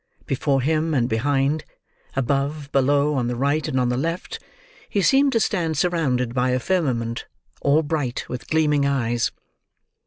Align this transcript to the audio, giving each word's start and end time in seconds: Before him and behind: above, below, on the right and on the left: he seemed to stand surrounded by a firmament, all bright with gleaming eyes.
Before 0.25 0.61
him 0.61 0.95
and 0.95 1.07
behind: 1.07 1.63
above, 2.15 2.71
below, 2.71 3.13
on 3.13 3.27
the 3.27 3.35
right 3.35 3.67
and 3.67 3.79
on 3.79 3.89
the 3.89 3.97
left: 3.97 4.39
he 4.89 5.03
seemed 5.03 5.31
to 5.33 5.39
stand 5.39 5.77
surrounded 5.77 6.33
by 6.33 6.49
a 6.49 6.59
firmament, 6.59 7.27
all 7.61 7.83
bright 7.83 8.25
with 8.27 8.47
gleaming 8.47 8.83
eyes. 8.83 9.31